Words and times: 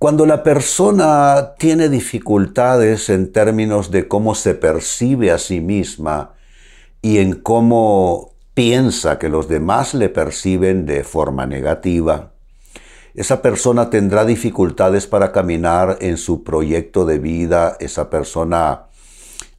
Cuando 0.00 0.24
la 0.24 0.42
persona 0.42 1.56
tiene 1.58 1.90
dificultades 1.90 3.10
en 3.10 3.30
términos 3.32 3.90
de 3.90 4.08
cómo 4.08 4.34
se 4.34 4.54
percibe 4.54 5.30
a 5.30 5.36
sí 5.36 5.60
misma 5.60 6.30
y 7.02 7.18
en 7.18 7.34
cómo 7.34 8.32
piensa 8.54 9.18
que 9.18 9.28
los 9.28 9.46
demás 9.46 9.92
le 9.92 10.08
perciben 10.08 10.86
de 10.86 11.04
forma 11.04 11.44
negativa, 11.44 12.30
esa 13.14 13.42
persona 13.42 13.90
tendrá 13.90 14.24
dificultades 14.24 15.06
para 15.06 15.32
caminar 15.32 15.98
en 16.00 16.16
su 16.16 16.44
proyecto 16.44 17.04
de 17.04 17.18
vida, 17.18 17.76
esa 17.78 18.08
persona 18.08 18.86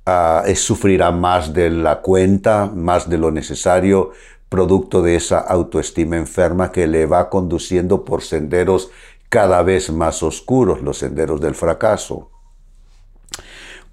uh, 0.07 0.55
sufrirá 0.55 1.11
más 1.11 1.53
de 1.53 1.69
la 1.69 2.01
cuenta, 2.01 2.65
más 2.65 3.07
de 3.07 3.19
lo 3.19 3.29
necesario, 3.29 4.09
producto 4.51 5.01
de 5.01 5.15
esa 5.15 5.37
autoestima 5.37 6.17
enferma 6.17 6.73
que 6.73 6.85
le 6.85 7.05
va 7.05 7.29
conduciendo 7.29 8.03
por 8.03 8.21
senderos 8.21 8.89
cada 9.31 9.63
vez 9.63 9.89
más 9.91 10.23
oscuros, 10.23 10.81
los 10.81 10.97
senderos 10.97 11.39
del 11.39 11.55
fracaso. 11.55 12.31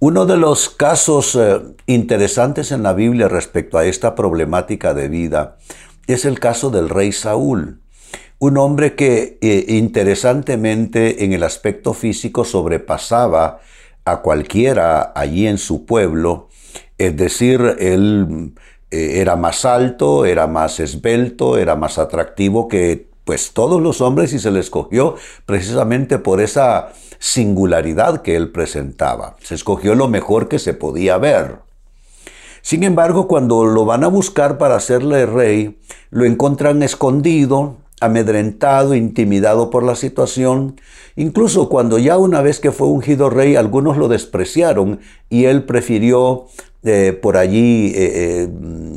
Uno 0.01 0.27
de 0.27 0.37
los 0.37 0.69
casos 0.69 1.37
eh, 1.37 1.61
interesantes 1.87 2.73
en 2.73 2.83
la 2.83 2.93
Biblia 2.93 3.29
respecto 3.29 3.79
a 3.79 3.85
esta 3.85 4.17
problemática 4.17 4.95
de 4.95 5.09
vida 5.09 5.57
es 6.09 6.25
el 6.25 6.41
caso 6.41 6.71
del 6.71 6.89
rey 6.89 7.13
Saúl, 7.13 7.81
un 8.41 8.59
hombre 8.59 8.97
que 8.97 9.39
eh, 9.41 9.65
interesantemente 9.69 11.25
en 11.25 11.33
el 11.33 11.45
aspecto 11.45 11.95
físico 11.95 12.45
sobrepasaba 12.45 13.61
a 14.05 14.23
cualquiera 14.23 15.13
allí 15.15 15.47
en 15.47 15.59
su 15.59 15.87
pueblo, 15.87 16.49
es 16.99 17.17
decir, 17.17 17.77
él 17.79 18.55
eh, 18.91 19.21
era 19.21 19.37
más 19.37 19.65
alto, 19.65 20.25
era 20.25 20.49
más 20.49 20.81
esbelto, 20.81 21.59
era 21.59 21.77
más 21.77 21.97
atractivo 21.97 22.67
que 22.67 23.08
pues 23.29 23.53
todos 23.53 23.83
los 23.83 24.01
hombres 24.01 24.33
y 24.33 24.39
se 24.39 24.51
le 24.51 24.59
escogió 24.59 25.17
precisamente 25.45 26.19
por 26.19 26.41
esa 26.41 26.95
singularidad 27.19 28.23
que 28.23 28.37
él 28.37 28.53
presentaba. 28.53 29.37
Se 29.43 29.55
escogió 29.55 29.95
lo 29.95 30.09
mejor 30.09 30.49
que 30.49 30.59
se 30.59 30.73
podía 30.73 31.19
ver. 31.19 31.57
Sin 32.63 32.85
embargo, 32.85 33.29
cuando 33.29 33.67
lo 33.67 33.85
van 33.85 34.03
a 34.03 34.09
buscar 34.09 34.57
para 34.57 34.77
hacerle 34.77 35.27
rey, 35.27 35.79
lo 36.09 36.25
encuentran 36.25 36.83
escondido, 36.83 37.77
amedrentado, 38.01 38.95
intimidado 38.95 39.69
por 39.69 39.83
la 39.83 39.95
situación. 39.95 40.81
Incluso 41.15 41.69
cuando 41.69 41.99
ya 41.99 42.17
una 42.17 42.41
vez 42.41 42.61
que 42.61 42.73
fue 42.73 42.87
ungido 42.89 43.29
rey, 43.29 43.57
algunos 43.57 43.99
lo 43.99 44.09
despreciaron 44.09 45.01
y 45.29 45.45
él 45.45 45.65
prefirió 45.65 46.47
eh, 46.83 47.13
por 47.13 47.37
allí 47.37 47.93
eh, 47.95 48.49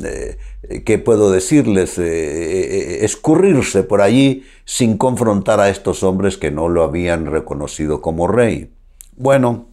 eh, 0.04 0.38
¿qué 0.80 0.98
puedo 0.98 1.30
decirles? 1.30 1.98
Eh, 1.98 2.02
eh, 2.02 2.68
eh, 2.70 3.04
escurrirse 3.04 3.82
por 3.82 4.00
allí 4.00 4.44
sin 4.64 4.96
confrontar 4.96 5.60
a 5.60 5.68
estos 5.68 6.02
hombres 6.02 6.36
que 6.36 6.50
no 6.50 6.68
lo 6.68 6.82
habían 6.82 7.26
reconocido 7.26 8.00
como 8.00 8.26
rey. 8.28 8.70
Bueno, 9.16 9.68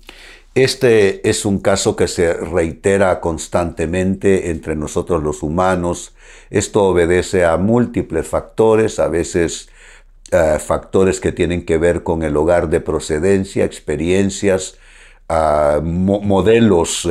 este 0.56 1.28
es 1.30 1.46
un 1.46 1.60
caso 1.60 1.96
que 1.96 2.08
se 2.08 2.34
reitera 2.34 3.20
constantemente 3.22 4.52
entre 4.52 4.76
nosotros 4.76 5.24
los 5.24 5.44
humanos. 5.44 6.14
Esto 6.50 6.84
obedece 6.84 7.46
a 7.46 7.58
múltiples 7.58 8.28
factores, 8.28 9.00
a 9.00 9.08
veces 9.08 9.70
factores 10.60 11.20
que 11.20 11.32
tienen 11.32 11.66
que 11.66 11.80
ver 11.80 12.04
con 12.04 12.22
el 12.22 12.38
hogar 12.38 12.70
de 12.70 12.82
procedencia, 12.82 13.66
experiencias, 13.66 14.78
modelos, 15.82 17.10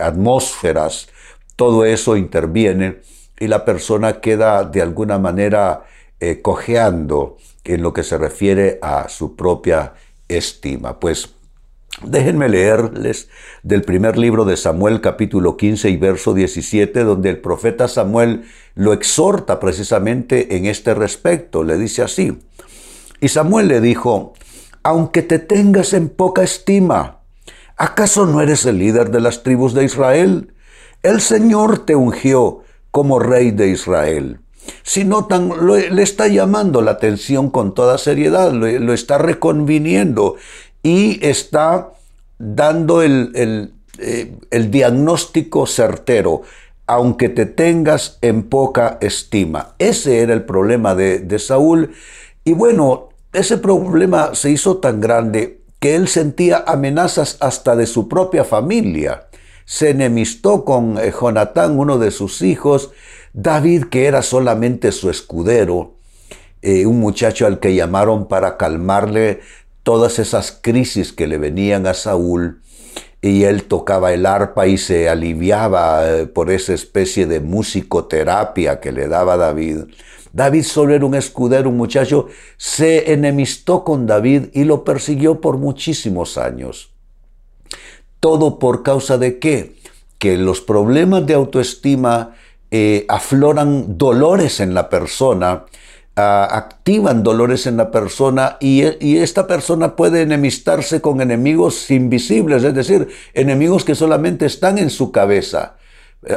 atmósferas, 0.00 1.08
todo 1.56 1.84
eso 1.84 2.16
interviene 2.16 3.00
y 3.38 3.48
la 3.48 3.64
persona 3.64 4.20
queda 4.20 4.64
de 4.64 4.82
alguna 4.82 5.18
manera 5.18 5.84
eh, 6.20 6.40
cojeando 6.40 7.36
en 7.64 7.82
lo 7.82 7.92
que 7.92 8.02
se 8.02 8.18
refiere 8.18 8.78
a 8.82 9.08
su 9.08 9.36
propia 9.36 9.94
estima. 10.28 11.00
Pues 11.00 11.34
déjenme 12.02 12.48
leerles 12.48 13.28
del 13.62 13.82
primer 13.82 14.16
libro 14.18 14.44
de 14.44 14.56
Samuel 14.56 15.00
capítulo 15.00 15.56
15 15.56 15.90
y 15.90 15.96
verso 15.96 16.34
17, 16.34 17.04
donde 17.04 17.30
el 17.30 17.38
profeta 17.38 17.88
Samuel 17.88 18.44
lo 18.74 18.92
exhorta 18.92 19.58
precisamente 19.58 20.56
en 20.56 20.66
este 20.66 20.94
respecto. 20.94 21.64
Le 21.64 21.78
dice 21.78 22.02
así, 22.02 22.38
y 23.20 23.28
Samuel 23.28 23.68
le 23.68 23.80
dijo, 23.80 24.34
aunque 24.82 25.22
te 25.22 25.38
tengas 25.38 25.94
en 25.94 26.08
poca 26.10 26.42
estima, 26.42 27.20
¿acaso 27.76 28.26
no 28.26 28.40
eres 28.40 28.64
el 28.66 28.78
líder 28.78 29.10
de 29.10 29.20
las 29.20 29.42
tribus 29.42 29.74
de 29.74 29.84
Israel? 29.84 30.52
El 31.06 31.20
Señor 31.20 31.86
te 31.86 31.94
ungió 31.94 32.64
como 32.90 33.20
rey 33.20 33.52
de 33.52 33.68
Israel. 33.68 34.40
Si 34.82 35.04
notan, 35.04 35.52
le 35.68 36.02
está 36.02 36.26
llamando 36.26 36.82
la 36.82 36.90
atención 36.90 37.48
con 37.48 37.74
toda 37.74 37.96
seriedad, 37.96 38.50
lo, 38.50 38.92
está 38.92 39.16
reconviniendo 39.16 40.34
y 40.82 41.24
está 41.24 41.92
dando 42.40 43.02
el, 43.02 43.72
eh, 43.98 44.66
diagnóstico 44.68 45.68
certero, 45.68 46.42
aunque 46.88 47.28
te 47.28 47.46
tengas 47.46 48.18
en 48.20 48.42
poca 48.42 48.98
estima. 49.00 49.76
Ese 49.78 50.22
era 50.22 50.34
el 50.34 50.42
problema 50.42 50.96
de, 50.96 51.20
de 51.20 51.38
Saúl. 51.38 51.92
Y 52.42 52.52
bueno, 52.52 53.10
ese 53.32 53.58
problema 53.58 54.34
se 54.34 54.50
hizo 54.50 54.78
tan 54.78 55.00
grande 55.00 55.60
que 55.78 55.94
él 55.94 56.08
sentía 56.08 56.64
amenazas 56.66 57.36
hasta 57.38 57.76
de 57.76 57.86
su 57.86 58.08
propia 58.08 58.42
familia 58.42 59.25
se 59.66 59.90
enemistó 59.90 60.64
con 60.64 60.96
eh, 60.96 61.12
Jonatán, 61.12 61.78
uno 61.78 61.98
de 61.98 62.10
sus 62.10 62.40
hijos, 62.40 62.92
David, 63.34 63.84
que 63.90 64.06
era 64.06 64.22
solamente 64.22 64.92
su 64.92 65.10
escudero, 65.10 65.96
eh, 66.62 66.86
un 66.86 67.00
muchacho 67.00 67.46
al 67.46 67.60
que 67.60 67.74
llamaron 67.74 68.28
para 68.28 68.56
calmarle 68.56 69.40
todas 69.82 70.18
esas 70.18 70.52
crisis 70.52 71.12
que 71.12 71.26
le 71.26 71.36
venían 71.36 71.86
a 71.86 71.94
Saúl, 71.94 72.62
y 73.20 73.42
él 73.42 73.64
tocaba 73.64 74.12
el 74.12 74.24
arpa 74.24 74.68
y 74.68 74.78
se 74.78 75.08
aliviaba 75.08 76.08
eh, 76.08 76.26
por 76.26 76.50
esa 76.50 76.72
especie 76.72 77.26
de 77.26 77.40
musicoterapia 77.40 78.78
que 78.78 78.92
le 78.92 79.08
daba 79.08 79.36
David. 79.36 79.84
David 80.32 80.62
solo 80.62 80.94
era 80.94 81.04
un 81.04 81.14
escudero, 81.14 81.70
un 81.70 81.76
muchacho, 81.76 82.28
se 82.56 83.12
enemistó 83.12 83.82
con 83.82 84.06
David 84.06 84.48
y 84.52 84.64
lo 84.64 84.84
persiguió 84.84 85.40
por 85.40 85.56
muchísimos 85.58 86.38
años. 86.38 86.95
Todo 88.20 88.58
por 88.58 88.82
causa 88.82 89.18
de 89.18 89.38
qué? 89.38 89.76
Que 90.18 90.36
los 90.36 90.60
problemas 90.60 91.26
de 91.26 91.34
autoestima 91.34 92.34
eh, 92.70 93.04
afloran 93.08 93.96
dolores 93.96 94.60
en 94.60 94.74
la 94.74 94.88
persona, 94.88 95.64
ah, 96.16 96.48
activan 96.50 97.22
dolores 97.22 97.66
en 97.66 97.76
la 97.76 97.90
persona 97.90 98.56
y, 98.60 98.82
y, 99.00 99.18
esta 99.18 99.46
persona 99.46 99.94
puede 99.94 100.22
enemistarse 100.22 101.00
con 101.00 101.20
enemigos 101.20 101.90
invisibles, 101.90 102.64
es 102.64 102.74
decir, 102.74 103.08
enemigos 103.34 103.84
que 103.84 103.94
solamente 103.94 104.46
están 104.46 104.78
en 104.78 104.90
su 104.90 105.12
cabeza. 105.12 105.76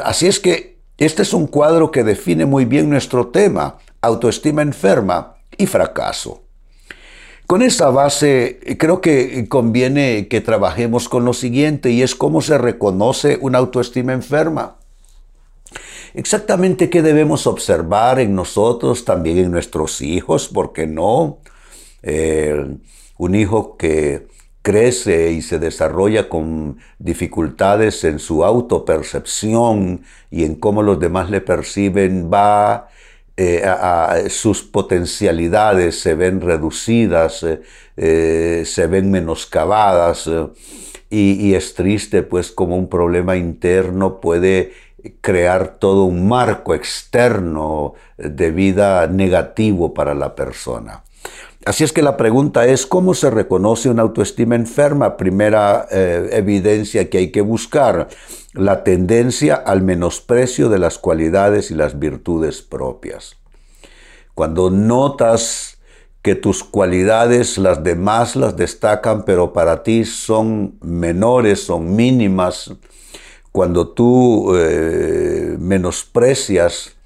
Así 0.04 0.28
es 0.28 0.38
que 0.38 0.78
este 0.98 1.22
es 1.22 1.32
un 1.32 1.46
cuadro 1.46 1.90
que 1.90 2.04
define 2.04 2.46
muy 2.46 2.66
bien 2.66 2.90
nuestro 2.90 3.28
tema, 3.28 3.78
autoestima 4.02 4.62
enferma 4.62 5.36
y 5.56 5.66
fracaso. 5.66 6.44
Con 7.50 7.62
esta 7.62 7.90
base, 7.90 8.60
creo 8.78 9.00
que 9.00 9.48
conviene 9.48 10.28
que 10.28 10.40
trabajemos 10.40 11.08
con 11.08 11.24
lo 11.24 11.32
siguiente 11.32 11.90
y 11.90 12.02
es 12.02 12.14
cómo 12.14 12.42
se 12.42 12.56
reconoce 12.58 13.38
una 13.40 13.58
autoestima 13.58 14.12
enferma. 14.12 14.76
Exactamente 16.14 16.88
qué 16.88 17.02
debemos 17.02 17.48
observar 17.48 18.20
en 18.20 18.36
nosotros, 18.36 19.04
también 19.04 19.38
en 19.38 19.50
nuestros 19.50 20.00
hijos, 20.00 20.46
¿por 20.46 20.72
qué 20.72 20.86
no? 20.86 21.38
Eh, 22.04 22.76
un 23.18 23.34
hijo 23.34 23.76
que 23.76 24.28
crece 24.62 25.32
y 25.32 25.42
se 25.42 25.58
desarrolla 25.58 26.28
con 26.28 26.78
dificultades 27.00 28.04
en 28.04 28.20
su 28.20 28.44
autopercepción 28.44 30.02
y 30.30 30.44
en 30.44 30.54
cómo 30.54 30.82
los 30.82 31.00
demás 31.00 31.30
le 31.30 31.40
perciben, 31.40 32.30
va 32.32 32.86
eh, 33.42 34.28
sus 34.28 34.62
potencialidades 34.62 35.98
se 35.98 36.14
ven 36.14 36.42
reducidas, 36.42 37.42
eh, 37.42 37.62
eh, 37.96 38.64
se 38.66 38.86
ven 38.86 39.10
menoscabadas 39.10 40.28
y, 41.08 41.48
y, 41.48 41.54
es 41.54 41.74
triste 41.74 42.22
pues 42.22 42.50
como 42.50 42.76
un 42.76 42.90
problema 42.90 43.38
interno 43.38 44.20
puede 44.20 44.72
crear 45.22 45.78
todo 45.78 46.04
un 46.04 46.28
marco 46.28 46.74
externo 46.74 47.94
de 48.18 48.50
vida 48.50 49.06
negativo 49.06 49.94
para 49.94 50.14
la 50.14 50.34
persona. 50.34 51.02
Así 51.66 51.84
es 51.84 51.92
que 51.92 52.02
la 52.02 52.16
pregunta 52.16 52.66
es, 52.66 52.86
¿cómo 52.86 53.12
se 53.12 53.30
reconoce 53.30 53.90
una 53.90 54.02
autoestima 54.02 54.54
enferma? 54.54 55.18
Primera 55.18 55.86
eh, 55.90 56.30
evidencia 56.32 57.10
que 57.10 57.18
hay 57.18 57.30
que 57.30 57.42
buscar, 57.42 58.08
la 58.54 58.82
tendencia 58.82 59.56
al 59.56 59.82
menosprecio 59.82 60.70
de 60.70 60.78
las 60.78 60.96
cualidades 60.98 61.70
y 61.70 61.74
las 61.74 61.98
virtudes 61.98 62.62
propias. 62.62 63.36
Cuando 64.34 64.70
notas 64.70 65.78
que 66.22 66.34
tus 66.34 66.64
cualidades, 66.64 67.58
las 67.58 67.84
demás 67.84 68.36
las 68.36 68.56
destacan, 68.56 69.24
pero 69.24 69.52
para 69.52 69.82
ti 69.82 70.04
son 70.04 70.78
menores, 70.80 71.62
son 71.62 71.94
mínimas, 71.94 72.72
cuando 73.52 73.88
tú 73.88 74.54
eh, 74.56 75.56
menosprecias 75.58 76.96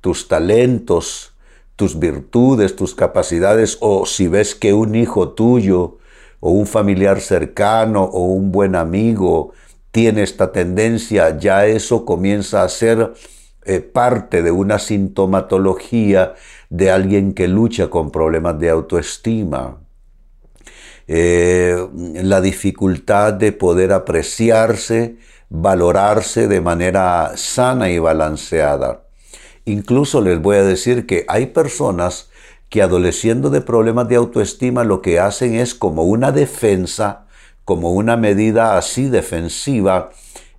tus 0.00 0.28
talentos, 0.28 1.34
tus 1.78 1.96
virtudes, 2.00 2.74
tus 2.74 2.96
capacidades, 2.96 3.78
o 3.80 4.04
si 4.04 4.26
ves 4.26 4.56
que 4.56 4.74
un 4.74 4.96
hijo 4.96 5.28
tuyo, 5.28 5.98
o 6.40 6.50
un 6.50 6.66
familiar 6.66 7.20
cercano, 7.20 8.02
o 8.02 8.24
un 8.24 8.50
buen 8.50 8.74
amigo 8.74 9.52
tiene 9.92 10.24
esta 10.24 10.50
tendencia, 10.50 11.38
ya 11.38 11.66
eso 11.66 12.04
comienza 12.04 12.64
a 12.64 12.68
ser 12.68 13.12
eh, 13.64 13.78
parte 13.78 14.42
de 14.42 14.50
una 14.50 14.80
sintomatología 14.80 16.34
de 16.68 16.90
alguien 16.90 17.32
que 17.32 17.46
lucha 17.46 17.88
con 17.88 18.10
problemas 18.10 18.58
de 18.58 18.70
autoestima. 18.70 19.78
Eh, 21.06 21.76
la 22.24 22.40
dificultad 22.40 23.34
de 23.34 23.52
poder 23.52 23.92
apreciarse, 23.92 25.18
valorarse 25.48 26.48
de 26.48 26.60
manera 26.60 27.34
sana 27.36 27.88
y 27.88 28.00
balanceada. 28.00 29.07
Incluso 29.68 30.22
les 30.22 30.40
voy 30.40 30.56
a 30.56 30.64
decir 30.64 31.04
que 31.04 31.26
hay 31.28 31.44
personas 31.44 32.30
que 32.70 32.80
adoleciendo 32.80 33.50
de 33.50 33.60
problemas 33.60 34.08
de 34.08 34.16
autoestima 34.16 34.82
lo 34.82 35.02
que 35.02 35.20
hacen 35.20 35.56
es 35.56 35.74
como 35.74 36.04
una 36.04 36.32
defensa, 36.32 37.26
como 37.66 37.92
una 37.92 38.16
medida 38.16 38.78
así 38.78 39.10
defensiva, 39.10 40.08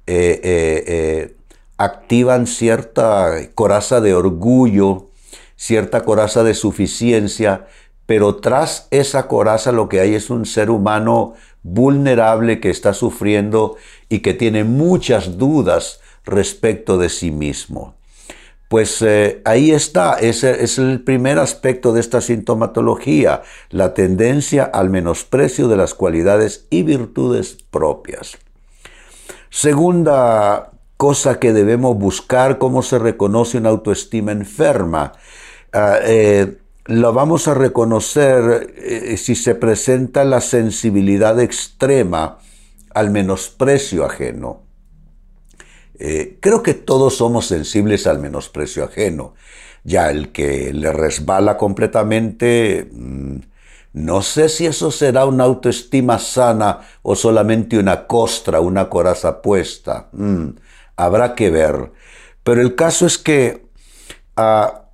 eh, 0.05 0.39
eh, 0.43 1.35
activan 1.77 2.45
cierta 2.45 3.33
coraza 3.55 3.99
de 3.99 4.13
orgullo, 4.13 5.07
cierta 5.55 6.03
coraza 6.03 6.43
de 6.43 6.53
suficiencia, 6.53 7.65
pero 8.05 8.35
tras 8.35 8.87
esa 8.91 9.27
coraza 9.27 9.71
lo 9.71 9.89
que 9.89 10.01
hay 10.01 10.13
es 10.13 10.29
un 10.29 10.45
ser 10.45 10.69
humano 10.69 11.33
vulnerable 11.63 12.59
que 12.59 12.69
está 12.69 12.93
sufriendo 12.93 13.75
y 14.07 14.19
que 14.19 14.35
tiene 14.35 14.65
muchas 14.65 15.39
dudas 15.39 15.99
respecto 16.25 16.99
de 16.99 17.09
sí 17.09 17.31
mismo. 17.31 17.98
Pues 18.69 19.01
eh, 19.01 19.41
ahí 19.45 19.71
está, 19.71 20.13
ese 20.13 20.63
es 20.63 20.77
el 20.77 21.01
primer 21.01 21.39
aspecto 21.39 21.91
de 21.91 21.99
esta 21.99 22.21
sintomatología, 22.21 23.41
la 23.71 23.95
tendencia 23.95 24.63
al 24.63 24.91
menosprecio 24.91 25.67
de 25.67 25.75
las 25.75 25.95
cualidades 25.95 26.67
y 26.69 26.83
virtudes 26.83 27.57
propias. 27.71 28.37
Segunda 29.49 30.71
cosa 30.97 31.39
que 31.39 31.51
debemos 31.51 31.97
buscar, 31.97 32.59
cómo 32.59 32.83
se 32.83 32.99
reconoce 32.99 33.57
una 33.57 33.69
autoestima 33.69 34.31
enferma. 34.33 35.13
Ah, 35.73 35.97
eh, 36.03 36.59
lo 36.85 37.11
vamos 37.11 37.47
a 37.47 37.55
reconocer 37.55 38.73
eh, 38.77 39.17
si 39.17 39.33
se 39.33 39.55
presenta 39.55 40.23
la 40.25 40.41
sensibilidad 40.41 41.39
extrema 41.39 42.37
al 42.93 43.09
menosprecio 43.09 44.05
ajeno. 44.05 44.68
Eh, 45.99 46.37
creo 46.39 46.63
que 46.63 46.73
todos 46.73 47.17
somos 47.17 47.45
sensibles 47.47 48.07
al 48.07 48.19
menosprecio 48.19 48.85
ajeno. 48.85 49.35
Ya 49.83 50.09
el 50.09 50.31
que 50.31 50.73
le 50.73 50.91
resbala 50.91 51.57
completamente, 51.57 52.89
mm, 52.91 53.37
no 53.93 54.21
sé 54.21 54.49
si 54.49 54.65
eso 54.65 54.91
será 54.91 55.25
una 55.25 55.43
autoestima 55.45 56.19
sana 56.19 56.79
o 57.01 57.15
solamente 57.15 57.77
una 57.77 58.07
costra, 58.07 58.61
una 58.61 58.89
coraza 58.89 59.41
puesta. 59.41 60.09
Mm, 60.13 60.49
habrá 60.95 61.35
que 61.35 61.49
ver. 61.49 61.91
Pero 62.43 62.61
el 62.61 62.75
caso 62.75 63.05
es 63.05 63.17
que 63.17 63.65
ah, 64.37 64.89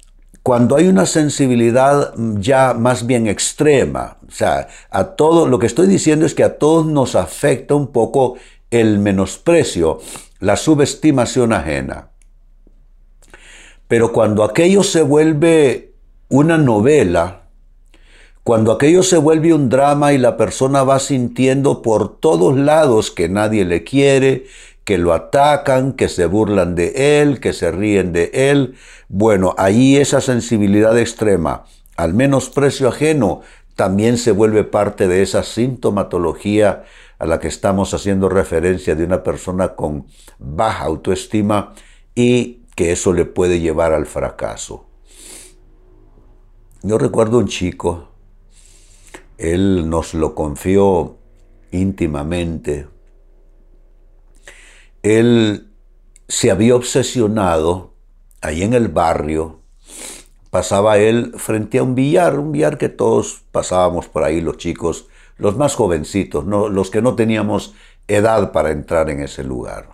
cuando 0.45 0.75
hay 0.75 0.87
una 0.87 1.05
sensibilidad 1.07 2.13
ya 2.17 2.75
más 2.75 3.07
bien 3.07 3.27
extrema, 3.27 4.17
o 4.27 4.31
sea, 4.31 4.67
a 4.91 5.15
todo, 5.15 5.47
lo 5.47 5.57
que 5.57 5.65
estoy 5.65 5.87
diciendo 5.87 6.25
es 6.25 6.35
que 6.35 6.43
a 6.43 6.57
todos 6.59 6.85
nos 6.85 7.15
afecta 7.15 7.73
un 7.75 7.87
poco 7.87 8.35
el 8.69 8.99
menosprecio, 8.99 10.01
la 10.45 10.57
subestimación 10.57 11.53
ajena. 11.53 12.09
Pero 13.87 14.13
cuando 14.13 14.43
aquello 14.43 14.83
se 14.83 15.01
vuelve 15.01 15.95
una 16.29 16.59
novela, 16.59 17.47
cuando 18.43 18.71
aquello 18.71 19.01
se 19.01 19.17
vuelve 19.17 19.55
un 19.55 19.69
drama 19.69 20.13
y 20.13 20.19
la 20.19 20.37
persona 20.37 20.83
va 20.83 20.99
sintiendo 20.99 21.81
por 21.81 22.19
todos 22.19 22.55
lados 22.55 23.09
que 23.09 23.27
nadie 23.27 23.65
le 23.65 23.83
quiere, 23.83 24.45
que 24.83 24.99
lo 24.99 25.13
atacan, 25.13 25.93
que 25.93 26.09
se 26.09 26.27
burlan 26.27 26.75
de 26.75 27.21
él, 27.21 27.39
que 27.39 27.51
se 27.51 27.71
ríen 27.71 28.13
de 28.13 28.29
él. 28.31 28.75
Bueno, 29.09 29.55
ahí 29.57 29.97
esa 29.97 30.21
sensibilidad 30.21 30.95
extrema 30.95 31.65
al 31.97 32.13
menosprecio 32.13 32.89
ajeno 32.89 33.41
también 33.75 34.17
se 34.17 34.31
vuelve 34.31 34.63
parte 34.63 35.07
de 35.07 35.21
esa 35.21 35.43
sintomatología 35.43 36.83
a 37.19 37.25
la 37.25 37.39
que 37.39 37.47
estamos 37.47 37.93
haciendo 37.93 38.29
referencia 38.29 38.95
de 38.95 39.03
una 39.03 39.23
persona 39.23 39.75
con 39.75 40.07
baja 40.39 40.85
autoestima 40.85 41.73
y 42.13 42.65
que 42.75 42.91
eso 42.91 43.13
le 43.13 43.25
puede 43.25 43.59
llevar 43.59 43.93
al 43.93 44.05
fracaso. 44.05 44.85
Yo 46.83 46.97
recuerdo 46.97 47.39
un 47.39 47.47
chico, 47.47 48.09
él 49.37 49.89
nos 49.89 50.13
lo 50.13 50.35
confió 50.35 51.17
íntimamente, 51.71 52.87
él 55.03 55.71
se 56.27 56.51
había 56.51 56.75
obsesionado 56.75 57.93
ahí 58.41 58.63
en 58.63 58.73
el 58.73 58.87
barrio. 58.87 59.61
Pasaba 60.55 60.99
él 60.99 61.33
frente 61.35 61.79
a 61.79 61.83
un 61.83 61.95
billar, 61.95 62.39
un 62.39 62.53
billar 62.53 62.77
que 62.77 62.87
todos 62.87 63.43
pasábamos 63.51 64.07
por 64.07 64.23
ahí, 64.23 64.39
los 64.39 64.55
chicos, 64.55 65.09
los 65.37 65.57
más 65.57 65.75
jovencitos, 65.75 66.45
los 66.45 66.89
que 66.89 67.01
no 67.01 67.15
teníamos 67.15 67.73
edad 68.07 68.53
para 68.53 68.71
entrar 68.71 69.09
en 69.09 69.19
ese 69.19 69.43
lugar. 69.43 69.89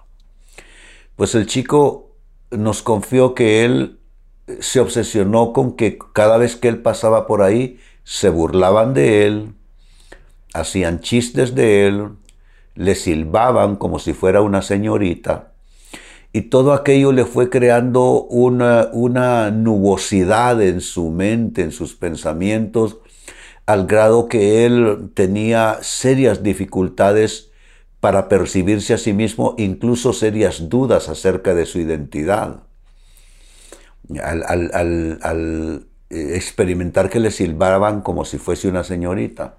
Pues 1.15 1.33
el 1.33 1.47
chico 1.47 2.11
nos 2.51 2.83
confió 2.83 3.33
que 3.33 3.65
él 3.65 4.01
se 4.59 4.79
obsesionó 4.79 5.51
con 5.51 5.75
que 5.75 5.97
cada 6.13 6.37
vez 6.37 6.57
que 6.57 6.67
él 6.67 6.79
pasaba 6.83 7.25
por 7.25 7.41
ahí, 7.41 7.79
se 8.03 8.29
burlaban 8.29 8.93
de 8.93 9.25
él, 9.25 9.55
hacían 10.53 10.99
chistes 10.99 11.55
de 11.55 11.87
él, 11.87 12.09
le 12.75 12.93
silbaban 12.93 13.77
como 13.77 13.97
si 13.97 14.13
fuera 14.13 14.43
una 14.43 14.61
señorita, 14.61 15.50
y 16.33 16.43
todo 16.43 16.73
aquello 16.73 17.11
le 17.11 17.25
fue 17.25 17.49
creando 17.49 18.23
una, 18.23 18.89
una 18.93 19.51
nubosidad 19.51 20.61
en 20.61 20.81
su 20.81 21.09
mente, 21.09 21.61
en 21.61 21.71
sus 21.71 21.95
pensamientos, 21.95 22.97
al 23.65 23.85
grado 23.85 24.27
que 24.27 24.65
él 24.65 25.11
tenía 25.13 25.79
serias 25.81 26.41
dificultades 26.41 27.51
para 27.99 28.29
percibirse 28.29 28.93
a 28.93 28.97
sí 28.97 29.13
mismo, 29.13 29.55
incluso 29.57 30.13
serias 30.13 30.69
dudas 30.69 31.09
acerca 31.09 31.53
de 31.53 31.65
su 31.65 31.79
identidad. 31.79 32.63
Al, 34.21 34.43
al, 35.23 35.85
eh, 36.09 36.35
experimentar 36.35 37.09
que 37.09 37.19
le 37.19 37.31
silbaban 37.31 38.01
como 38.01 38.25
si 38.25 38.37
fuese 38.37 38.67
una 38.67 38.83
señorita. 38.83 39.55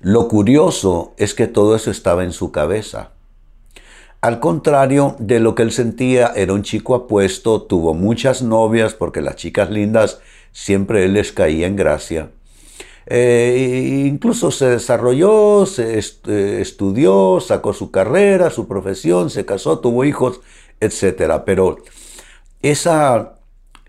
Lo 0.00 0.28
curioso 0.28 1.14
es 1.16 1.32
que 1.32 1.46
todo 1.46 1.76
eso 1.76 1.90
estaba 1.90 2.24
en 2.24 2.32
su 2.32 2.52
cabeza. 2.52 3.12
Al 4.26 4.40
contrario 4.40 5.14
de 5.20 5.38
lo 5.38 5.54
que 5.54 5.62
él 5.62 5.70
sentía, 5.70 6.32
era 6.34 6.52
un 6.52 6.64
chico 6.64 6.96
apuesto, 6.96 7.62
tuvo 7.62 7.94
muchas 7.94 8.42
novias 8.42 8.92
porque 8.92 9.20
las 9.20 9.36
chicas 9.36 9.70
lindas 9.70 10.18
siempre 10.50 11.04
él 11.04 11.12
les 11.12 11.30
caía 11.30 11.68
en 11.68 11.76
gracia. 11.76 12.30
Eh, 13.06 14.02
incluso 14.04 14.50
se 14.50 14.66
desarrolló, 14.66 15.64
se 15.64 15.96
eh, 15.96 16.58
estudió, 16.60 17.38
sacó 17.38 17.72
su 17.72 17.92
carrera, 17.92 18.50
su 18.50 18.66
profesión, 18.66 19.30
se 19.30 19.46
casó, 19.46 19.78
tuvo 19.78 20.04
hijos, 20.04 20.40
etc. 20.80 21.42
Pero 21.46 21.76
esa, 22.62 23.36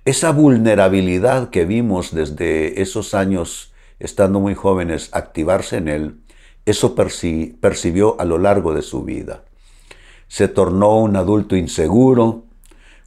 esa 0.05 0.31
vulnerabilidad 0.33 1.49
que 1.49 1.65
vimos 1.65 2.13
desde 2.13 2.79
esos 2.79 3.15
años 3.15 3.73
estando 3.97 4.39
muy 4.39 4.53
jóvenes, 4.53 5.09
activarse 5.13 5.77
en 5.77 5.87
él, 5.87 6.19
eso 6.67 6.93
percibió 6.93 8.21
a 8.21 8.25
lo 8.25 8.37
largo 8.37 8.75
de 8.75 8.83
su 8.83 9.03
vida. 9.03 9.41
Se 10.27 10.47
tornó 10.47 10.99
un 10.99 11.15
adulto 11.15 11.55
inseguro, 11.55 12.43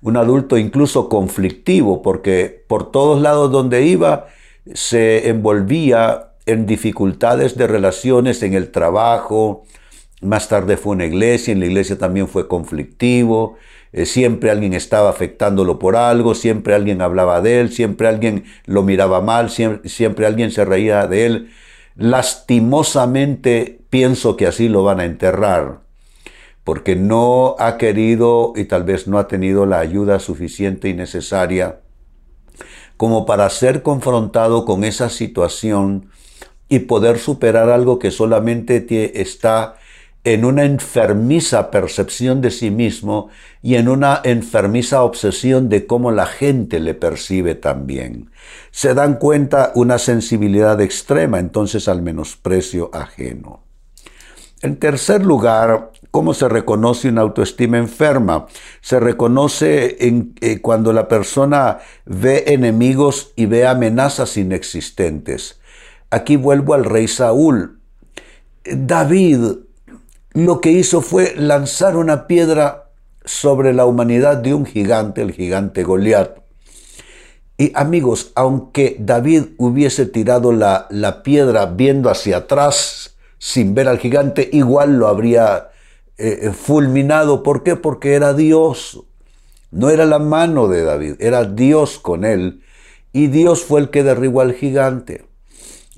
un 0.03 0.17
adulto 0.17 0.57
incluso 0.57 1.09
conflictivo, 1.09 2.03
porque 2.03 2.65
por 2.67 2.91
todos 2.91 3.21
lados 3.21 3.53
donde 3.53 3.87
iba 3.87 4.27
se 4.75 5.29
envolvía 5.29 6.33
en 6.47 6.67
dificultades 6.67 7.57
de 7.57 7.67
relaciones 7.67 8.43
en 8.43 8.55
el 8.55 8.71
trabajo, 8.71 9.65
más 10.21 10.49
tarde 10.49 10.77
fue 10.77 10.93
una 10.93 11.07
iglesia, 11.07 11.53
en 11.53 11.61
la 11.61 11.67
iglesia 11.67 11.97
también 11.97 12.29
fue 12.29 12.49
conflictivo, 12.49 13.57
eh, 13.93 14.07
siempre 14.07 14.50
alguien 14.50 14.75
estaba 14.75 15.11
afectándolo 15.11 15.79
por 15.79 15.97
algo, 15.97 16.35
siempre 16.35 16.75
alguien 16.75 17.03
hablaba 17.03 17.41
de 17.41 17.61
él, 17.61 17.73
siempre 17.73 18.07
alguien 18.07 18.45
lo 18.67 18.83
miraba 18.83 19.21
mal, 19.21 19.50
siempre, 19.50 19.89
siempre 19.89 20.27
alguien 20.27 20.50
se 20.50 20.65
reía 20.65 21.07
de 21.07 21.27
él. 21.27 21.50
Lastimosamente 21.97 23.81
pienso 23.91 24.37
que 24.37 24.47
así 24.47 24.69
lo 24.69 24.85
van 24.85 25.00
a 25.00 25.05
enterrar, 25.05 25.81
porque 26.71 26.95
no 26.95 27.57
ha 27.59 27.79
querido 27.79 28.53
y 28.55 28.67
tal 28.67 28.85
vez 28.85 29.09
no 29.09 29.19
ha 29.19 29.27
tenido 29.27 29.67
la 29.67 29.81
ayuda 29.81 30.21
suficiente 30.21 30.89
y 30.89 30.95
necesaria 30.95 31.81
como 32.97 33.27
para 33.27 33.50
ser 33.50 33.83
confrontado 33.83 34.65
con 34.65 34.85
esa 34.85 35.09
situación 35.09 36.11
y 36.69 36.79
poder 36.79 37.19
superar 37.19 37.71
algo 37.71 37.99
que 37.99 38.12
solamente 38.12 39.21
está 39.21 39.79
en 40.23 40.45
una 40.45 40.62
enfermiza 40.62 41.73
percepción 41.73 42.41
de 42.41 42.53
sí 42.53 42.71
mismo 42.71 43.31
y 43.62 43.75
en 43.75 43.89
una 43.89 44.21
enfermiza 44.23 45.03
obsesión 45.03 45.69
de 45.69 45.89
cómo 45.89 46.12
la 46.12 46.27
gente 46.27 46.79
le 46.79 46.95
percibe 46.95 47.57
también. 47.57 48.31
Se 48.71 48.95
dan 48.95 49.17
cuenta 49.17 49.73
una 49.75 49.99
sensibilidad 49.99 50.81
extrema 50.81 51.41
entonces 51.41 51.89
al 51.89 52.00
menosprecio 52.00 52.91
ajeno. 52.93 53.65
En 54.62 54.77
tercer 54.77 55.25
lugar, 55.25 55.91
¿cómo 56.11 56.35
se 56.35 56.49
reconoce 56.49 57.09
una 57.09 57.23
autoestima 57.23 57.79
enferma? 57.79 58.47
Se 58.81 59.00
reconoce 59.00 60.07
en, 60.07 60.35
eh, 60.40 60.61
cuando 60.61 60.93
la 60.93 61.09
persona 61.09 61.79
ve 62.05 62.45
enemigos 62.49 63.33
y 63.37 63.47
ve 63.47 63.67
amenazas 63.67 64.37
inexistentes. 64.37 65.61
Aquí 66.11 66.37
vuelvo 66.37 66.75
al 66.75 66.85
rey 66.85 67.09
Saúl. 67.09 67.81
David 68.64 69.40
lo 70.33 70.61
que 70.61 70.71
hizo 70.71 71.00
fue 71.00 71.35
lanzar 71.37 71.97
una 71.97 72.26
piedra 72.26 72.90
sobre 73.25 73.73
la 73.73 73.85
humanidad 73.85 74.37
de 74.37 74.55
un 74.55 74.64
gigante, 74.64 75.23
el 75.23 75.33
gigante 75.33 75.83
Goliat. 75.83 76.38
Y 77.59 77.73
amigos, 77.75 78.33
aunque 78.37 78.97
David 78.99 79.49
hubiese 79.59 80.07
tirado 80.07 80.52
la, 80.52 80.87
la 80.90 81.23
piedra 81.23 81.67
viendo 81.67 82.09
hacia 82.09 82.38
atrás, 82.38 83.17
sin 83.38 83.75
ver 83.75 83.88
al 83.88 83.99
gigante, 83.99 84.49
igual 84.52 84.99
lo 84.99 85.09
habría 85.09 85.71
eh, 86.21 86.39
eh, 86.43 86.50
fulminado. 86.53 87.43
¿Por 87.43 87.62
qué? 87.62 87.77
Porque 87.77 88.15
era 88.15 88.35
Dios. 88.35 89.03
No 89.71 89.91
era 89.91 90.05
la 90.05 90.19
mano 90.19 90.69
de 90.69 90.83
David, 90.83 91.15
era 91.21 91.45
Dios 91.45 91.99
con 91.99 92.25
él. 92.25 92.62
Y 93.12 93.29
Dios 93.29 93.65
fue 93.65 93.81
el 93.81 93.91
que 93.91 94.03
derribó 94.03 94.41
al 94.41 94.55
gigante. 94.55 95.27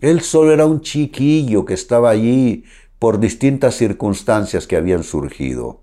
Él 0.00 0.20
solo 0.20 0.52
era 0.52 0.66
un 0.66 0.80
chiquillo 0.80 1.64
que 1.64 1.74
estaba 1.74 2.10
allí 2.10 2.64
por 2.98 3.18
distintas 3.18 3.74
circunstancias 3.76 4.66
que 4.66 4.76
habían 4.76 5.04
surgido. 5.04 5.80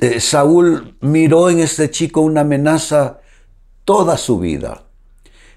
Eh, 0.00 0.20
Saúl 0.20 0.96
miró 1.00 1.50
en 1.50 1.60
este 1.60 1.90
chico 1.90 2.20
una 2.20 2.42
amenaza 2.42 3.20
toda 3.84 4.16
su 4.16 4.38
vida 4.38 4.86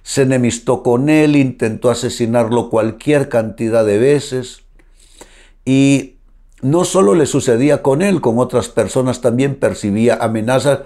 se 0.10 0.24
enemistó 0.24 0.82
con 0.82 1.08
él, 1.08 1.36
intentó 1.36 1.92
asesinarlo 1.92 2.72
cualquier 2.72 3.30
cantidad 3.30 3.86
de 3.86 4.00
veces 4.00 4.64
y 5.66 6.16
no 6.62 6.86
solo 6.86 7.16
le 7.16 7.26
sucedía 7.26 7.82
con 7.82 8.02
él, 8.02 8.22
con 8.22 8.40
otras 8.40 8.70
personas 8.70 9.22
también 9.22 9.56
percibía 9.56 10.16
amenazas, 10.16 10.82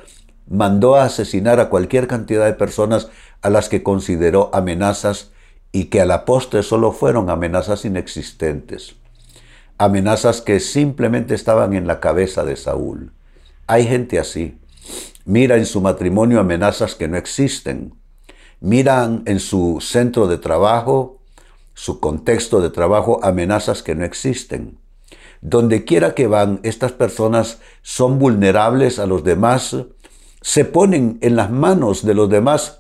mandó 0.47 0.95
a 0.95 1.05
asesinar 1.05 1.59
a 1.59 1.69
cualquier 1.69 2.07
cantidad 2.07 2.45
de 2.45 2.53
personas 2.53 3.09
a 3.41 3.49
las 3.49 3.69
que 3.69 3.83
consideró 3.83 4.49
amenazas 4.53 5.31
y 5.71 5.85
que 5.85 6.01
a 6.01 6.05
la 6.05 6.25
postre 6.25 6.63
solo 6.63 6.91
fueron 6.91 7.29
amenazas 7.29 7.85
inexistentes, 7.85 8.95
amenazas 9.77 10.41
que 10.41 10.59
simplemente 10.59 11.33
estaban 11.33 11.73
en 11.73 11.87
la 11.87 11.99
cabeza 11.99 12.43
de 12.43 12.55
Saúl. 12.55 13.11
Hay 13.67 13.87
gente 13.87 14.19
así. 14.19 14.59
Mira 15.25 15.55
en 15.57 15.65
su 15.65 15.81
matrimonio 15.81 16.39
amenazas 16.39 16.95
que 16.95 17.07
no 17.07 17.17
existen 17.17 17.93
miran 18.63 19.23
en 19.25 19.41
su 19.41 19.79
centro 19.81 20.25
de 20.25 20.37
trabajo, 20.37 21.19
su 21.73 21.99
contexto 21.99 22.61
de 22.61 22.69
trabajo, 22.69 23.19
amenazas 23.21 23.83
que 23.83 23.93
no 23.93 24.05
existen. 24.05 24.79
Donde 25.45 25.83
quiera 25.83 26.15
que 26.15 26.27
van, 26.27 26.61
estas 26.63 26.93
personas 26.93 27.59
son 27.81 28.17
vulnerables 28.17 28.97
a 28.97 29.05
los 29.05 29.25
demás, 29.25 29.75
se 30.41 30.63
ponen 30.63 31.17
en 31.19 31.35
las 31.35 31.51
manos 31.51 32.05
de 32.05 32.13
los 32.13 32.29
demás 32.29 32.79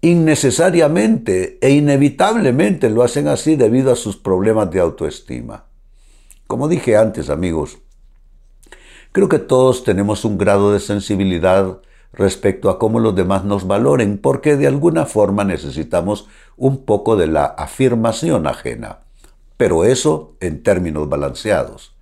innecesariamente 0.00 1.58
e 1.60 1.68
inevitablemente 1.68 2.88
lo 2.88 3.02
hacen 3.02 3.28
así 3.28 3.56
debido 3.56 3.92
a 3.92 3.96
sus 3.96 4.16
problemas 4.16 4.70
de 4.70 4.80
autoestima. 4.80 5.66
Como 6.46 6.68
dije 6.68 6.96
antes, 6.96 7.28
amigos, 7.28 7.76
creo 9.12 9.28
que 9.28 9.38
todos 9.38 9.84
tenemos 9.84 10.24
un 10.24 10.38
grado 10.38 10.72
de 10.72 10.80
sensibilidad 10.80 11.82
respecto 12.14 12.70
a 12.70 12.78
cómo 12.78 13.00
los 13.00 13.14
demás 13.14 13.44
nos 13.44 13.66
valoren, 13.66 14.16
porque 14.16 14.56
de 14.56 14.66
alguna 14.66 15.04
forma 15.04 15.44
necesitamos 15.44 16.26
un 16.56 16.86
poco 16.86 17.16
de 17.16 17.26
la 17.26 17.44
afirmación 17.44 18.46
ajena. 18.46 19.00
Pero 19.58 19.84
eso 19.84 20.36
en 20.40 20.62
términos 20.62 21.06
balanceados. 21.10 21.97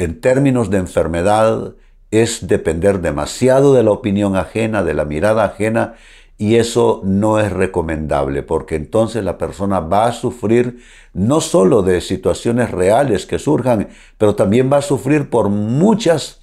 En 0.00 0.22
términos 0.22 0.70
de 0.70 0.78
enfermedad 0.78 1.74
es 2.10 2.46
depender 2.46 3.02
demasiado 3.02 3.74
de 3.74 3.82
la 3.82 3.90
opinión 3.90 4.34
ajena, 4.34 4.82
de 4.82 4.94
la 4.94 5.04
mirada 5.04 5.44
ajena, 5.44 5.92
y 6.38 6.56
eso 6.56 7.02
no 7.04 7.38
es 7.38 7.52
recomendable, 7.52 8.42
porque 8.42 8.76
entonces 8.76 9.22
la 9.22 9.36
persona 9.36 9.80
va 9.80 10.06
a 10.06 10.12
sufrir 10.12 10.82
no 11.12 11.42
solo 11.42 11.82
de 11.82 12.00
situaciones 12.00 12.70
reales 12.70 13.26
que 13.26 13.38
surjan, 13.38 13.90
pero 14.16 14.34
también 14.34 14.72
va 14.72 14.78
a 14.78 14.82
sufrir 14.82 15.28
por 15.28 15.50
muchas 15.50 16.40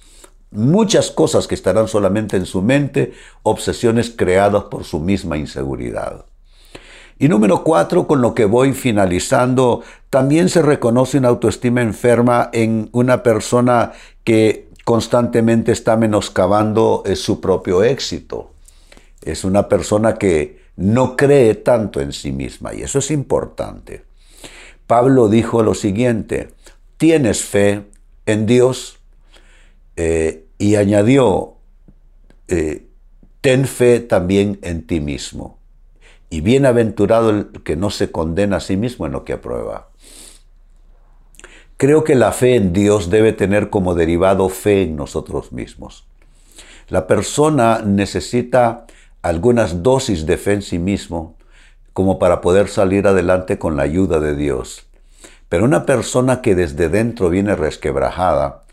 muchas 0.52 1.10
cosas 1.10 1.48
que 1.48 1.56
estarán 1.56 1.88
solamente 1.88 2.36
en 2.36 2.46
su 2.46 2.62
mente, 2.62 3.12
obsesiones 3.42 4.08
creadas 4.08 4.66
por 4.70 4.84
su 4.84 5.00
misma 5.00 5.36
inseguridad. 5.36 6.26
Y 7.18 7.28
número 7.28 7.64
cuatro, 7.64 8.06
con 8.06 8.20
lo 8.22 8.34
que 8.34 8.44
voy 8.44 8.72
finalizando, 8.72 9.82
también 10.10 10.48
se 10.48 10.62
reconoce 10.62 11.18
una 11.18 11.28
autoestima 11.28 11.82
enferma 11.82 12.50
en 12.52 12.88
una 12.92 13.22
persona 13.22 13.92
que 14.24 14.68
constantemente 14.84 15.72
está 15.72 15.96
menoscabando 15.96 17.02
eh, 17.04 17.16
su 17.16 17.40
propio 17.40 17.82
éxito. 17.82 18.52
Es 19.22 19.44
una 19.44 19.68
persona 19.68 20.14
que 20.14 20.62
no 20.76 21.16
cree 21.16 21.56
tanto 21.56 22.00
en 22.00 22.12
sí 22.12 22.30
misma 22.30 22.72
y 22.72 22.82
eso 22.82 23.00
es 23.00 23.10
importante. 23.10 24.04
Pablo 24.86 25.28
dijo 25.28 25.62
lo 25.62 25.74
siguiente, 25.74 26.50
tienes 26.96 27.42
fe 27.42 27.82
en 28.26 28.46
Dios, 28.46 28.98
eh, 30.00 30.44
y 30.58 30.76
añadió, 30.76 31.54
eh, 32.46 32.86
ten 33.40 33.66
fe 33.66 33.98
también 33.98 34.60
en 34.62 34.86
ti 34.86 35.00
mismo. 35.00 35.57
Y 36.30 36.40
bienaventurado 36.40 37.30
el 37.30 37.46
que 37.64 37.76
no 37.76 37.90
se 37.90 38.10
condena 38.10 38.56
a 38.56 38.60
sí 38.60 38.76
mismo 38.76 39.06
en 39.06 39.12
lo 39.12 39.24
que 39.24 39.32
aprueba. 39.32 39.88
Creo 41.76 42.04
que 42.04 42.16
la 42.16 42.32
fe 42.32 42.56
en 42.56 42.72
Dios 42.72 43.08
debe 43.08 43.32
tener 43.32 43.70
como 43.70 43.94
derivado 43.94 44.48
fe 44.48 44.82
en 44.82 44.96
nosotros 44.96 45.52
mismos. 45.52 46.08
La 46.88 47.06
persona 47.06 47.82
necesita 47.84 48.86
algunas 49.22 49.82
dosis 49.82 50.26
de 50.26 50.38
fe 50.38 50.54
en 50.54 50.62
sí 50.62 50.78
mismo 50.78 51.36
como 51.92 52.18
para 52.18 52.40
poder 52.40 52.68
salir 52.68 53.06
adelante 53.06 53.58
con 53.58 53.76
la 53.76 53.82
ayuda 53.82 54.20
de 54.20 54.34
Dios. 54.34 54.86
Pero 55.48 55.64
una 55.64 55.86
persona 55.86 56.42
que 56.42 56.54
desde 56.54 56.88
dentro 56.88 57.30
viene 57.30 57.56
resquebrajada, 57.56 58.64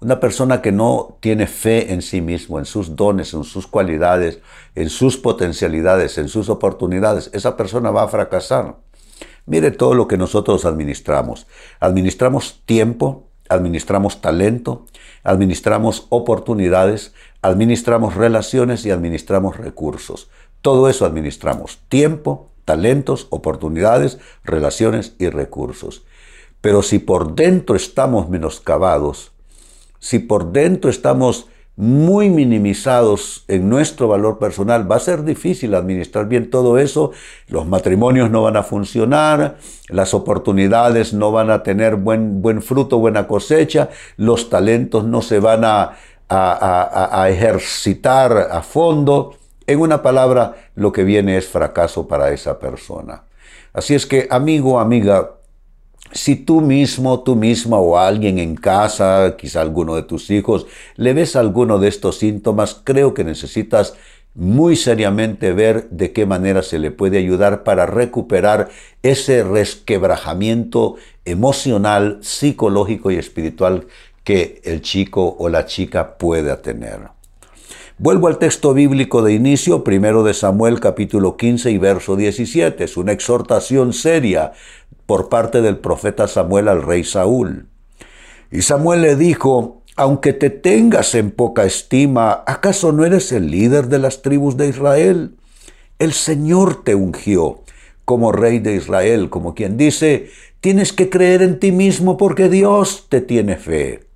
una 0.00 0.20
persona 0.20 0.60
que 0.60 0.72
no 0.72 1.16
tiene 1.20 1.46
fe 1.46 1.92
en 1.92 2.02
sí 2.02 2.20
mismo, 2.20 2.58
en 2.58 2.66
sus 2.66 2.96
dones, 2.96 3.32
en 3.32 3.44
sus 3.44 3.66
cualidades, 3.66 4.40
en 4.74 4.90
sus 4.90 5.16
potencialidades, 5.16 6.18
en 6.18 6.28
sus 6.28 6.48
oportunidades, 6.48 7.30
esa 7.32 7.56
persona 7.56 7.90
va 7.90 8.02
a 8.02 8.08
fracasar. 8.08 8.76
Mire 9.46 9.70
todo 9.70 9.94
lo 9.94 10.08
que 10.08 10.18
nosotros 10.18 10.64
administramos. 10.64 11.46
Administramos 11.80 12.62
tiempo, 12.66 13.28
administramos 13.48 14.20
talento, 14.20 14.86
administramos 15.22 16.06
oportunidades, 16.10 17.14
administramos 17.42 18.16
relaciones 18.16 18.84
y 18.84 18.90
administramos 18.90 19.56
recursos. 19.56 20.28
Todo 20.62 20.88
eso 20.88 21.06
administramos. 21.06 21.78
Tiempo, 21.88 22.50
talentos, 22.64 23.28
oportunidades, 23.30 24.18
relaciones 24.44 25.14
y 25.18 25.28
recursos. 25.28 26.04
Pero 26.60 26.82
si 26.82 26.98
por 26.98 27.34
dentro 27.36 27.76
estamos 27.76 28.28
menoscabados, 28.28 29.35
si 30.06 30.20
por 30.20 30.52
dentro 30.52 30.88
estamos 30.88 31.48
muy 31.74 32.30
minimizados 32.30 33.44
en 33.48 33.68
nuestro 33.68 34.06
valor 34.06 34.38
personal, 34.38 34.88
va 34.88 34.96
a 34.96 35.00
ser 35.00 35.24
difícil 35.24 35.74
administrar 35.74 36.28
bien 36.28 36.48
todo 36.48 36.78
eso, 36.78 37.10
los 37.48 37.66
matrimonios 37.66 38.30
no 38.30 38.42
van 38.42 38.56
a 38.56 38.62
funcionar, 38.62 39.56
las 39.88 40.14
oportunidades 40.14 41.12
no 41.12 41.32
van 41.32 41.50
a 41.50 41.64
tener 41.64 41.96
buen, 41.96 42.40
buen 42.40 42.62
fruto, 42.62 43.00
buena 43.00 43.26
cosecha, 43.26 43.88
los 44.16 44.48
talentos 44.48 45.02
no 45.02 45.22
se 45.22 45.40
van 45.40 45.64
a, 45.64 45.96
a 46.28 47.28
ejercitar 47.28 48.48
a 48.52 48.62
fondo. 48.62 49.34
En 49.66 49.80
una 49.80 50.02
palabra, 50.02 50.54
lo 50.76 50.92
que 50.92 51.02
viene 51.02 51.36
es 51.36 51.48
fracaso 51.48 52.06
para 52.06 52.30
esa 52.30 52.60
persona. 52.60 53.24
Así 53.72 53.96
es 53.96 54.06
que, 54.06 54.28
amigo, 54.30 54.78
amiga, 54.78 55.32
si 56.16 56.36
tú 56.36 56.60
mismo, 56.60 57.20
tú 57.20 57.36
misma 57.36 57.78
o 57.78 57.98
alguien 57.98 58.38
en 58.38 58.56
casa, 58.56 59.36
quizá 59.36 59.60
alguno 59.60 59.94
de 59.94 60.02
tus 60.02 60.30
hijos, 60.30 60.66
le 60.96 61.12
ves 61.12 61.36
alguno 61.36 61.78
de 61.78 61.88
estos 61.88 62.18
síntomas, 62.18 62.80
creo 62.82 63.14
que 63.14 63.24
necesitas 63.24 63.94
muy 64.34 64.76
seriamente 64.76 65.52
ver 65.52 65.88
de 65.90 66.12
qué 66.12 66.26
manera 66.26 66.62
se 66.62 66.78
le 66.78 66.90
puede 66.90 67.18
ayudar 67.18 67.64
para 67.64 67.86
recuperar 67.86 68.68
ese 69.02 69.42
resquebrajamiento 69.42 70.96
emocional, 71.24 72.18
psicológico 72.22 73.10
y 73.10 73.16
espiritual 73.16 73.86
que 74.24 74.60
el 74.64 74.82
chico 74.82 75.36
o 75.38 75.48
la 75.48 75.66
chica 75.66 76.18
pueda 76.18 76.60
tener. 76.60 77.16
Vuelvo 77.98 78.28
al 78.28 78.36
texto 78.36 78.74
bíblico 78.74 79.22
de 79.22 79.32
inicio, 79.32 79.82
primero 79.82 80.22
de 80.22 80.34
Samuel 80.34 80.80
capítulo 80.80 81.38
15 81.38 81.70
y 81.70 81.78
verso 81.78 82.14
17. 82.14 82.84
Es 82.84 82.98
una 82.98 83.12
exhortación 83.12 83.94
seria 83.94 84.52
por 85.06 85.28
parte 85.28 85.62
del 85.62 85.78
profeta 85.78 86.28
Samuel 86.28 86.68
al 86.68 86.82
rey 86.82 87.04
Saúl. 87.04 87.68
Y 88.50 88.62
Samuel 88.62 89.02
le 89.02 89.16
dijo, 89.16 89.82
aunque 89.96 90.32
te 90.32 90.50
tengas 90.50 91.14
en 91.14 91.30
poca 91.30 91.64
estima, 91.64 92.42
¿acaso 92.46 92.92
no 92.92 93.04
eres 93.04 93.32
el 93.32 93.50
líder 93.50 93.88
de 93.88 93.98
las 93.98 94.22
tribus 94.22 94.56
de 94.56 94.68
Israel? 94.68 95.36
El 95.98 96.12
Señor 96.12 96.84
te 96.84 96.94
ungió 96.94 97.62
como 98.04 98.30
rey 98.30 98.58
de 98.58 98.76
Israel, 98.76 99.30
como 99.30 99.54
quien 99.54 99.76
dice, 99.76 100.30
tienes 100.60 100.92
que 100.92 101.10
creer 101.10 101.42
en 101.42 101.58
ti 101.58 101.72
mismo 101.72 102.16
porque 102.16 102.48
Dios 102.48 103.06
te 103.08 103.20
tiene 103.20 103.56
fe. 103.56 104.06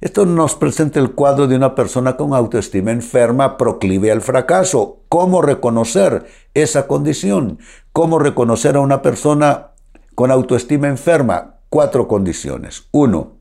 Esto 0.00 0.26
nos 0.26 0.54
presenta 0.54 1.00
el 1.00 1.12
cuadro 1.12 1.48
de 1.48 1.56
una 1.56 1.74
persona 1.74 2.16
con 2.16 2.32
autoestima 2.32 2.92
enferma 2.92 3.56
proclive 3.56 4.12
al 4.12 4.20
fracaso. 4.20 5.00
¿Cómo 5.08 5.42
reconocer 5.42 6.26
esa 6.54 6.86
condición? 6.86 7.58
¿Cómo 7.92 8.20
reconocer 8.20 8.76
a 8.76 8.80
una 8.80 9.02
persona 9.02 9.72
con 10.18 10.32
autoestima 10.32 10.88
enferma? 10.88 11.60
Cuatro 11.68 12.08
condiciones. 12.08 12.88
Uno, 12.90 13.36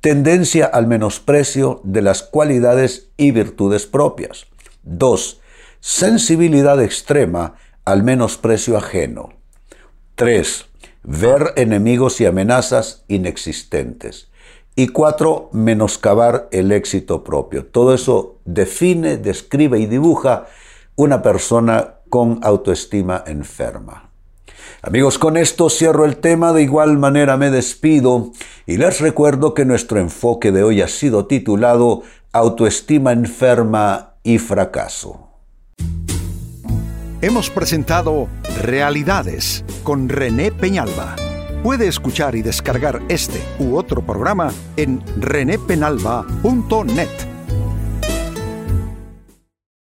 tendencia 0.00 0.66
al 0.66 0.86
menosprecio 0.86 1.80
de 1.82 2.00
las 2.00 2.22
cualidades 2.22 3.08
y 3.16 3.32
virtudes 3.32 3.86
propias. 3.86 4.46
2. 4.84 5.40
Sensibilidad 5.80 6.80
extrema 6.80 7.56
al 7.84 8.04
menosprecio 8.04 8.76
ajeno. 8.76 9.30
3. 10.14 10.66
Ver 11.02 11.54
enemigos 11.56 12.20
y 12.20 12.26
amenazas 12.26 13.04
inexistentes. 13.08 14.30
Y 14.76 14.90
4. 14.90 15.50
Menoscabar 15.52 16.48
el 16.52 16.70
éxito 16.70 17.24
propio. 17.24 17.66
Todo 17.66 17.94
eso 17.94 18.38
define, 18.44 19.16
describe 19.16 19.80
y 19.80 19.86
dibuja 19.86 20.46
una 20.94 21.20
persona 21.20 21.94
con 22.08 22.38
autoestima 22.44 23.24
enferma. 23.26 24.09
Amigos, 24.82 25.18
con 25.18 25.36
esto 25.36 25.70
cierro 25.70 26.04
el 26.04 26.16
tema, 26.16 26.52
de 26.52 26.62
igual 26.62 26.98
manera 26.98 27.36
me 27.36 27.50
despido 27.50 28.32
y 28.66 28.76
les 28.76 29.00
recuerdo 29.00 29.54
que 29.54 29.64
nuestro 29.64 30.00
enfoque 30.00 30.52
de 30.52 30.62
hoy 30.62 30.82
ha 30.82 30.88
sido 30.88 31.26
titulado 31.26 32.02
Autoestima 32.32 33.12
enferma 33.12 34.14
y 34.22 34.38
fracaso. 34.38 35.28
Hemos 37.22 37.50
presentado 37.50 38.28
Realidades 38.62 39.64
con 39.82 40.08
René 40.08 40.52
Peñalba. 40.52 41.16
Puede 41.62 41.86
escuchar 41.86 42.34
y 42.34 42.42
descargar 42.42 43.02
este 43.08 43.42
u 43.58 43.76
otro 43.76 44.00
programa 44.00 44.52
en 44.76 45.02
renépenalba.net. 45.18 47.08